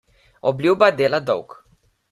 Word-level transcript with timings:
Obljuba 0.51 0.89
dela 1.03 1.21
dolg. 1.29 1.49